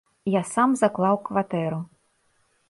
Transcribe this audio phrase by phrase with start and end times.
[0.35, 1.79] Я сам заклаў кватэру.